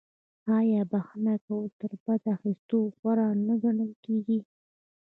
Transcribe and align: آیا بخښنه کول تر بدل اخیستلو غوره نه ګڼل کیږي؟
آیا 0.57 0.81
بخښنه 0.91 1.33
کول 1.45 1.67
تر 1.79 1.91
بدل 2.03 2.27
اخیستلو 2.37 2.79
غوره 2.97 3.27
نه 3.47 3.55
ګڼل 3.63 3.91
کیږي؟ 4.05 4.39